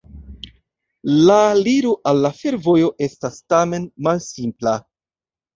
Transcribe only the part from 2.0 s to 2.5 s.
al la